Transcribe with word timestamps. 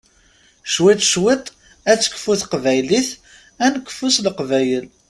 Cwiṭ 0.73 0.99
cwiṭ, 1.11 1.45
ad 1.91 1.99
tekfu 1.99 2.33
teqbaylit, 2.39 3.09
ad 3.63 3.71
nekfu 3.75 4.07
s 4.15 4.17
leqbayel. 4.25 4.85